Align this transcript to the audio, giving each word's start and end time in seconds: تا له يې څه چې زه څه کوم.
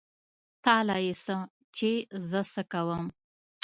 تا 0.63 0.75
له 0.87 0.95
يې 1.05 1.13
څه 1.25 1.35
چې 1.75 1.91
زه 2.29 2.41
څه 2.53 2.61
کوم. 2.71 3.05